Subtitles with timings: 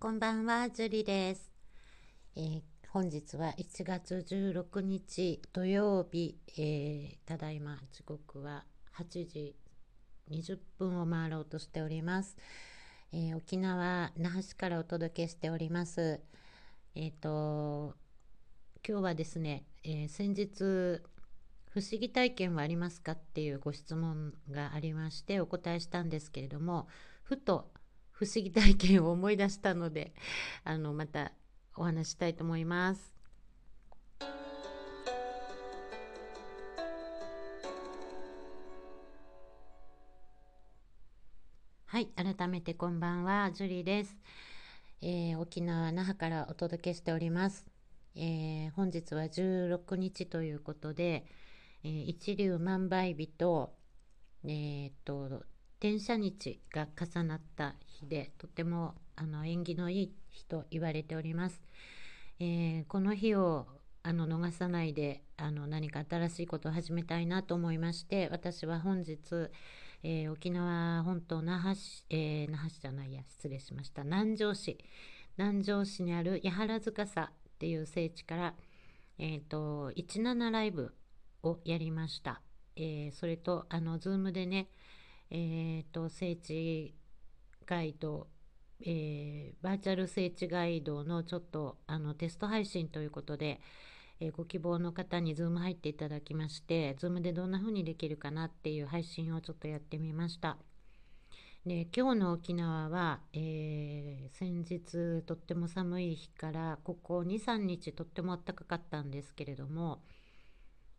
[0.00, 1.50] こんばんは、ジュリです。
[2.36, 8.62] えー、本日は1月16日土曜日、えー、ただいま時刻は
[8.96, 9.56] 8時
[10.30, 12.36] 20分を回ろうとしております。
[13.12, 16.20] えー、沖縄那覇市からお届けしております。
[16.94, 17.96] えっ、と
[18.88, 21.02] 今日はですね、え先日
[21.70, 26.86] 不思議体験はありますかっていうご質問がありましてお答えしたんですけれども
[27.24, 27.72] ふと
[28.18, 30.12] 不思議体験を思い出したので
[30.64, 31.30] あのまた
[31.76, 33.14] お話したいと思います。
[41.86, 44.16] はい改めてこんばんはジュリーです、
[45.00, 47.66] えー、沖縄那覇からお届けしております、
[48.14, 51.24] えー、本日は16日ということで、
[51.82, 53.72] えー、一粒万倍日と
[54.44, 55.44] えー、っと
[55.80, 61.62] 天赦日が重なった日でとてもあの縁起のいい日と言われております。
[62.40, 63.66] えー、この日を
[64.02, 69.18] あの逃さないであの何か新しいことを始めたいなと思いまして私は本日、
[70.02, 74.04] えー、沖縄本島那覇市、えー、那覇市じゃないや失礼しました。
[74.04, 74.78] 南城市。
[75.36, 78.54] 南城市にある八原塚さっていう聖地から、
[79.18, 80.92] えーと、17ライブ
[81.44, 82.40] をやりました、
[82.74, 84.68] えー、それとあの Zoom でね
[85.30, 86.94] えーと、聖地
[87.66, 88.28] ガイド、
[88.80, 93.60] えー、バーチャル聖地ガイドのちょっとあのテスト配信ということで、
[94.20, 100.56] えー、ご希望の方に Zoom 入っていただきまして Zoom でどんな風にできるかなっていう配信をちょっとやってみました。
[101.66, 110.00] で今日の沖縄は、えー、先日とっても寒い日からここ23日とっても暖かかったんですけれども、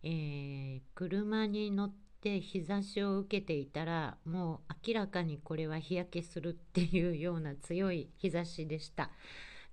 [0.04, 9.10] えー、車に乗ってって日差しを受けていたらもう明らかにこれは日焼けするっていうような強い日差しでした。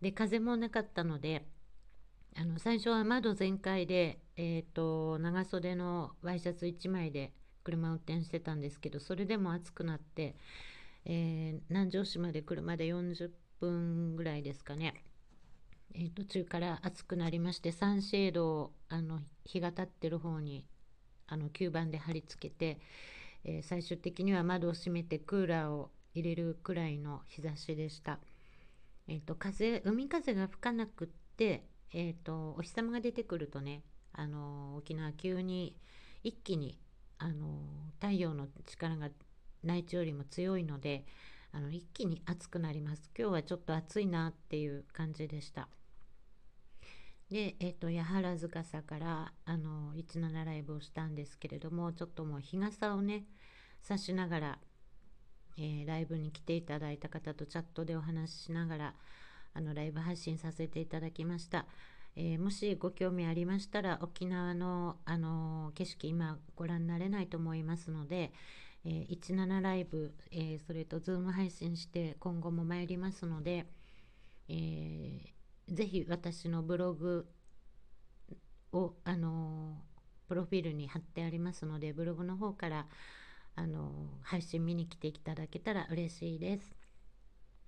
[0.00, 1.44] で風もなかったので
[2.36, 7.32] あの最初は窓全開で、えーと、長袖のワイシャツ1枚で
[7.64, 10.36] 車を運転してたんですけどそれでも暑くなって、
[11.06, 15.02] えー、南城市まで車で40分ぐらいですかね、
[15.94, 20.66] えー、途中から暑くなりましてサンシェードをあの日が立ってる方に
[21.28, 22.80] あの吸盤で貼り付けて、
[23.44, 28.18] えー、最終的には窓を閉めてクーラーを入れるくらいの日差しでした。
[29.08, 33.82] えーと、風海風が吹かなくって、えーと、お日様が出てくるとね
[34.12, 35.76] あの沖縄急に
[36.24, 36.78] 一気に
[37.18, 37.60] あの
[38.00, 39.08] 太陽の力が
[39.62, 41.04] 内地よりも強いので
[41.52, 45.68] あの一気に暑くなります今日はちょっと暑いなっていう感じでした
[47.30, 53.24] で、えーと、八原塚さからあの17ライブをしたんですけれどもちょっともう日傘をね
[53.82, 54.58] 差しながら、
[55.58, 58.94] えー、ライブに来ていただいた方とチャットでお話ししながら
[59.54, 61.66] あのライブ配信させていただきました。
[62.18, 68.32] えー、もしご興味ありましたら沖縄の、あの景色今ご覧になれないと思いますので、
[68.86, 73.66] えー、17ライブ、えそれとズーム配信して今後も参りますので、
[74.48, 75.35] え
[75.68, 77.26] ぜひ私のブログ
[78.72, 79.82] をあの
[80.28, 82.86] プロフィールに貼ってありますのでブログの方から
[83.54, 83.90] あの
[84.22, 86.76] 配信見に来ていただけたら嬉しいです。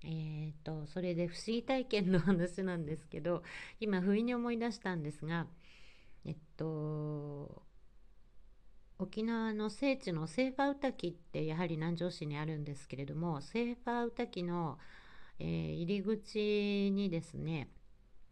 [0.03, 3.43] えーと、それで不思議体験の話なんですけど
[3.81, 5.45] 今不意に思い出したんですが
[6.25, 7.63] えっと
[8.97, 14.77] 沖縄の聖地のセーファウタキってやはり南城市にあるんですけれどもセーファウタキの、
[15.39, 17.69] えー、入り口にですね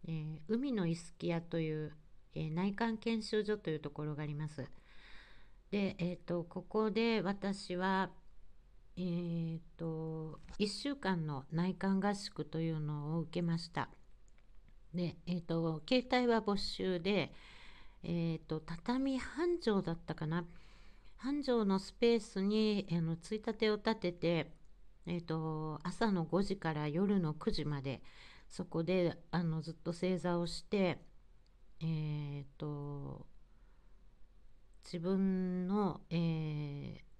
[0.06, 1.92] えー、海のイスキ屋という、
[2.34, 4.66] えー、内観研修所というところがあります。
[5.70, 8.10] で、えーと、ここで私は、
[8.96, 13.88] えーと、1週間の内観合宿というのを受けました。
[14.94, 17.32] で、えーと、携帯は没収で、
[18.02, 20.44] えー、と畳半畳だったかな
[21.16, 24.52] 半畳のスペースに、えー、のついたてを立てて、
[25.06, 28.02] えー、と朝の5時から夜の9時まで、
[28.48, 30.98] そこであのずっと正座をして
[31.80, 33.26] えー、と
[34.84, 36.14] 自分の、え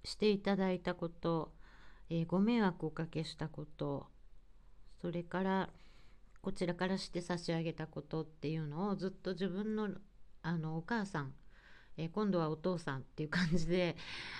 [0.03, 1.53] ー、していただいたこと、
[2.09, 4.07] えー、ご迷惑をおかけしたこと
[5.01, 5.69] それから
[6.41, 9.89] こちらからして差し上げたことっていうのをずっと自分の
[10.41, 11.33] あのお母さん、
[11.97, 13.97] えー、今度はお父さんっていう感じで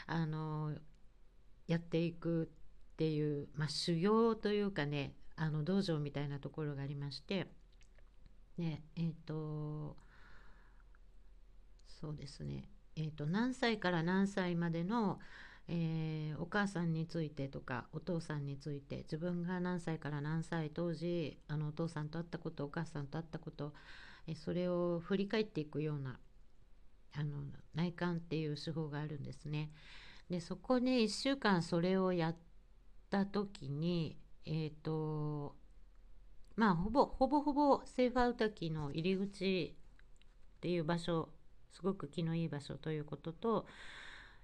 [0.08, 0.74] あの
[1.68, 2.50] やっていく
[2.94, 7.48] っていう、まあ、修行というかねあの道場みたいなところがありまして
[8.58, 9.96] でえっ、ー、と
[11.88, 15.20] そうですねえーと、何歳から何歳までの、
[15.70, 23.74] えーお母さんについてとかお父さんについて自分が何歳から何歳当時あのお父さんと会ったことお母さんと会ったこと、
[24.26, 26.18] えそれを振り返っていくような
[27.16, 27.44] あの
[27.76, 29.72] 内観っていう手法があるんですね。
[30.30, 32.36] でそこで1週間それをやっ
[33.10, 34.18] た時に
[34.52, 35.56] えっ、と
[36.56, 39.76] まあほぼほぼほぼセーファウタキの入り口
[40.58, 41.30] っていう場所
[41.72, 43.68] すごく気のいい場所ということと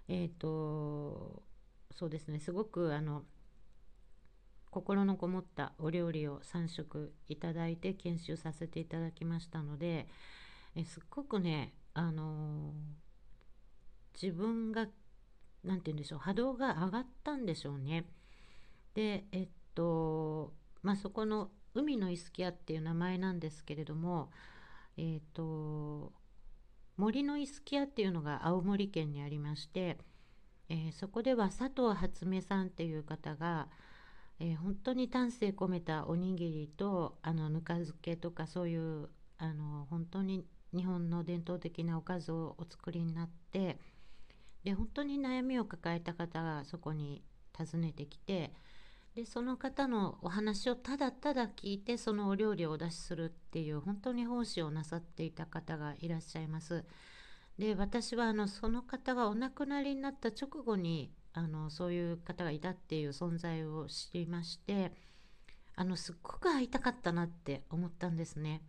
[0.08, 1.42] えっ、と
[1.96, 3.24] そうですねすごくあの
[4.70, 10.08] 心のこもったお料理を3食いただいて研修させていただきましたので
[10.76, 12.74] えすっごくねあの
[14.22, 14.86] 自分が
[15.64, 18.06] なんて言うんでしょう波動が上がったんでしょうね。
[18.94, 24.32] でえっとまあそこの海のイスキアっていう名前なんですけれども
[24.98, 26.14] えっと
[26.98, 29.98] 森のイスキアっていうのが青森県にありまして、
[30.70, 33.68] えーそこでは佐藤初音さんっていう方が、
[34.40, 43.78] えー本当に丹精込めたおにぎりとあのぬか漬けとかそういうあの本当に日本の伝統的なおかずをお作りになって
[44.64, 47.24] で本当に悩みを抱えた方がそこに
[47.58, 48.54] 訪ねてきて
[49.16, 56.84] でその方のお話をただただ聞いてそのお料理をお出しするっていう本当に奉仕をなさっていた方がいらっしゃいます。
[57.58, 64.92] で私はあのその方がお亡くなりになった直後にあのそういう方がいたっていう存在を知りまして
[65.78, 68.62] あのすっごく会いたかったなって思ったんですね。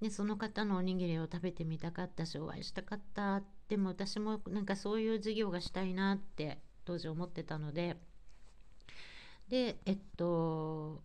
[0.00, 7.98] でその方のおにぎりを食べてみたかったしお会いしたかったでも私もなんかそういう事業がしたいなって当時思ってたので
[9.48, 11.02] でえっと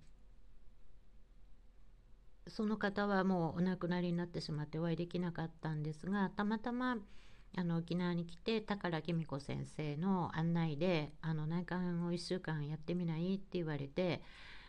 [2.48, 6.98] その方はもうお亡くなりになってしまってお会いできなかったんですがたまたま
[7.56, 14.22] あの沖縄に来て宝紀美子先生の案内であの内観を1週間やってみないって言われて、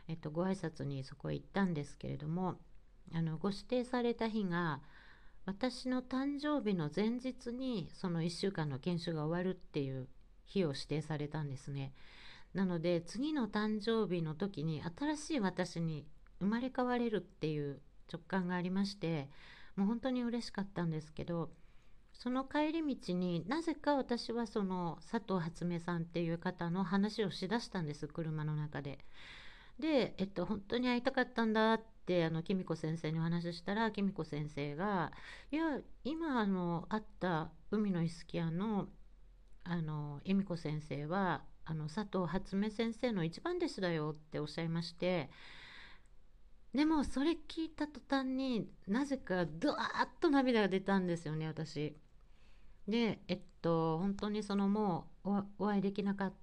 [0.07, 2.57] えっと、ご挨拶にそこへ行ったんですけれども
[3.13, 4.81] あのご指定された日が
[5.47, 10.09] 私の誕生日の前日にその1週間の研修が終わるっていう
[10.47, 11.93] 日を指定されたんですね。
[12.55, 16.07] なので次の誕生日の時に新しい私に
[16.41, 17.81] 生まれ変われるっていう
[18.13, 19.29] 直感がありまして
[19.77, 21.51] もう本当に嬉しかったんですけど
[22.13, 28.99] その帰り道になぜか私はその佐藤初音さんっていう方の話をしだしたんです車の中で。
[29.81, 35.11] で、えっと、本当に会いたかったんだってあの紀美子先生にお話ししたら紀美子先生が
[35.51, 38.89] 「いや今あの会った海のイスキアの
[39.65, 45.31] あの恵美子先生はあの佐藤初音先生の一番弟子だよ」っておっしゃいまして
[46.75, 51.97] でもそれ聞いた途端になぜかドワーッと涙が出たんですよね私。
[52.89, 56.35] でえっと本当にそのもうお会いできなかっ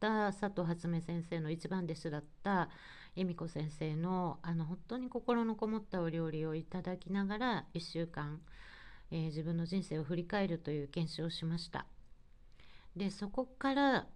[0.00, 2.70] た佐藤初音先生の一番弟子だった
[3.16, 8.40] 恵美子先生のあの本当に心のこもったお料理をいただきながら1週間、
[9.10, 11.86] えー自分の人生を振り返るという研修をしました。
[12.96, 14.06] でそこから、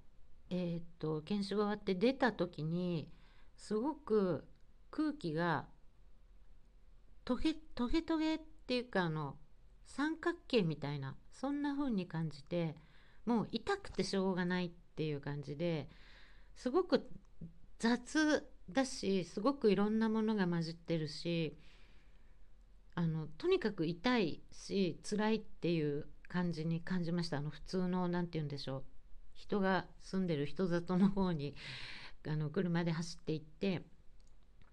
[0.50, 3.08] えーっと研修が終わって出た時に
[3.56, 4.44] すごく
[4.90, 5.66] 空気が
[7.24, 9.36] トゲトゲトゲっていうかあの
[9.84, 12.76] 三角形みたいなそんな風に感じて
[13.26, 15.88] もう痛くてしょうがないっていう感じで
[16.54, 17.08] すごく
[17.78, 21.56] 雑だしすごくいろんなものが混じってるし
[22.94, 27.38] あのとにかく痛いし辛いっていう感じに感じました。
[27.38, 28.84] あの普通の何て言うんでしょう。
[29.38, 31.54] 人が住んでる人里の方に
[32.26, 33.82] あの車で走って行って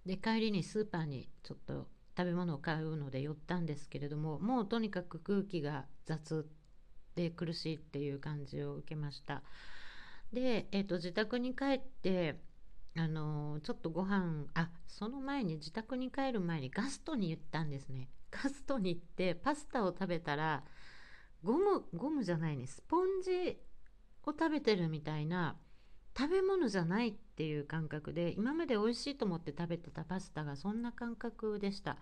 [0.05, 6.49] で帰りにスーパーにちょっと食べ物を買うので寄ったんですけれどももうとにかく空気が雑
[7.13, 9.43] で苦しいっていう感じを受けました。
[10.33, 12.41] で、えー、と自宅に帰って
[12.97, 18.09] あのちょっとご飯あその前に自宅に帰る前にガストに行ったんですね。
[18.31, 20.63] ガストに行ってパスタを食べたら
[21.43, 23.57] ゴムゴムじゃないねスポンジ
[24.25, 25.55] を食べてるみたいな
[26.17, 31.97] 食べ物じゃないっていう感覚で今まで美味しいと思って食べてたパスタがそんな感覚でした。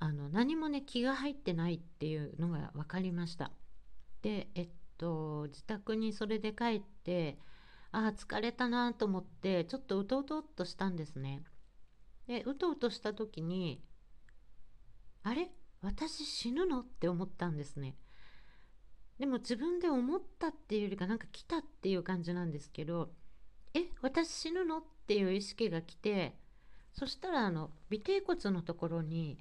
[0.00, 3.52] あの何もね気が入ってないっていうのが分かりました。
[4.22, 7.38] でえっと自宅にそれで帰って
[7.90, 11.42] ああ疲れたなと思ってちょっとうとうとっとしたんですね。
[12.26, 13.82] でうとうとした時に
[15.22, 15.50] あれ？
[15.80, 16.80] 私死ぬの？
[16.80, 17.96] って思ったんですね。
[19.18, 23.10] でも自分で思ったっていうよりかなんか来たっていう感じなんですけど
[23.74, 26.36] え私死ぬのっていう意識が来て
[26.92, 29.38] そしたらあの尾てい骨のところに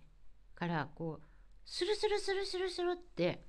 [0.55, 1.25] からこう
[1.65, 3.43] スルスルスルスルスルって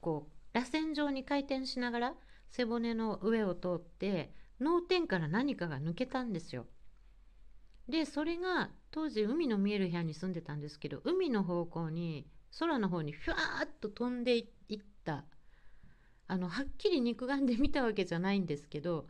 [0.00, 2.14] こう螺旋状に回転しながら
[2.50, 6.66] 背骨の上を通って脳天から何かが抜けたんですよ。
[7.88, 12.26] でそれが当時海の見える部屋に住んでたんですけど海の方向に
[12.58, 15.24] 空の方にふわーっと飛んでいった
[16.28, 19.06] あのはっきり肉眼で見たわけじゃないんですけど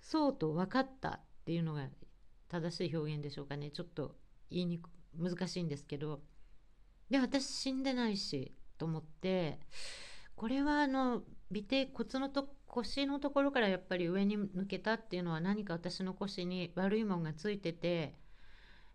[0.00, 1.86] そうと分かったっていうのが
[2.48, 3.70] 正しい表現でしょうかね。
[3.70, 4.16] ちょっと
[4.50, 6.20] 言いにく難しいんですけど。
[7.10, 9.58] で私死んでないしと思って
[10.36, 18.14] これはあの尾て骨のと腰のところからやっぱり上に抜けたっていうのは何か私の腰に悪いもんがついてて、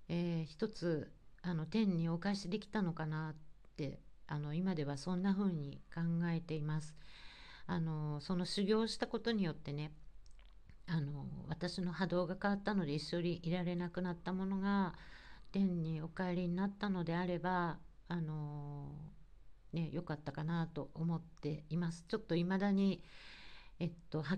[0.08, 3.36] えー、一つあの天にお返しできたのかなっ
[3.76, 6.96] てあの今ではそんな風に考えています。
[7.67, 9.91] あのその修行したことによってね
[10.88, 14.94] あの私の波動が変わったので一緒にいられなくなったものが
[15.51, 17.77] 天にお帰りになったのであれば
[18.08, 18.91] あの
[19.74, 22.05] ね良かったかなと思っています。
[22.08, 23.01] ちょっと未だに
[23.79, 24.38] えっとは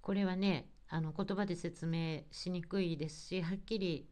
[0.00, 4.08] これはねあの言葉で説明しにくいですしはっきり、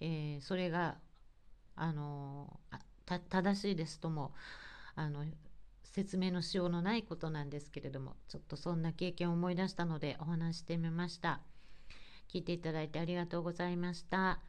[0.00, 0.96] えー、それが
[1.76, 2.58] あの
[3.04, 4.32] 正しいですとも
[4.96, 5.24] あの
[5.84, 11.40] 説明のしようのないことなんですけれどもちょっとそんな経験を思い出したのでお話してみました。
[12.28, 14.40] 聞いていただいてありがとうございました。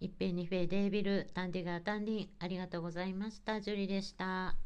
[0.00, 3.60] 一平二平デービルタンディガータンディンありがとうございました。
[3.60, 4.63] ジュリでした。